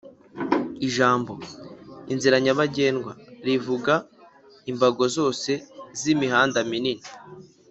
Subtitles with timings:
[0.87, 1.31] Ijambo
[2.13, 3.11] "Inzira nyabagendwa"
[3.47, 3.93] rivuga
[4.71, 5.51] imbago zose
[5.99, 7.05] z'imihanda minini